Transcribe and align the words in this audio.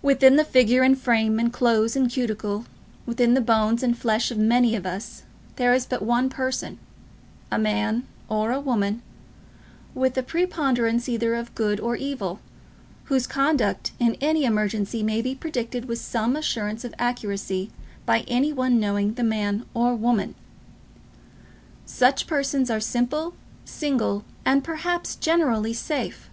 Within 0.00 0.36
the 0.36 0.46
figure 0.46 0.80
and 0.80 0.98
frame 0.98 1.38
and 1.38 1.52
clothes 1.52 1.94
and 1.94 2.10
cuticle, 2.10 2.64
within 3.04 3.34
the 3.34 3.42
bones 3.42 3.82
and 3.82 3.94
flesh 3.94 4.30
of 4.30 4.38
many 4.38 4.74
of 4.74 4.86
us, 4.86 5.24
there 5.56 5.74
is 5.74 5.84
but 5.84 6.00
one 6.00 6.30
person, 6.30 6.78
a 7.52 7.58
man 7.58 8.06
or 8.30 8.58
woman, 8.58 9.02
with 9.94 10.16
a 10.16 10.22
preponderance 10.22 11.06
either 11.06 11.34
of 11.34 11.54
good 11.54 11.78
or 11.80 11.96
evil, 11.96 12.40
whose 13.12 13.26
conduct 13.26 13.92
in 13.98 14.16
any 14.22 14.46
emergency 14.46 15.02
may 15.02 15.20
be 15.20 15.34
predicted 15.34 15.84
with 15.84 15.98
some 15.98 16.34
assurance 16.34 16.82
of 16.82 16.94
accuracy 16.98 17.70
by 18.06 18.20
any 18.20 18.54
one 18.54 18.80
knowing 18.80 19.12
the 19.12 19.22
man 19.22 19.66
or 19.74 19.94
woman. 19.94 20.34
Such 21.84 22.26
persons 22.26 22.70
are 22.70 22.80
simple, 22.80 23.34
single, 23.66 24.24
and, 24.46 24.64
perhaps, 24.64 25.14
generally, 25.14 25.74
safe. 25.74 26.30